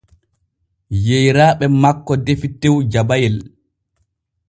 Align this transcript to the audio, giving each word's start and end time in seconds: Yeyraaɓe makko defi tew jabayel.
Yeyraaɓe 1.05 1.65
makko 1.81 2.13
defi 2.25 2.47
tew 2.61 2.75
jabayel. 2.91 3.37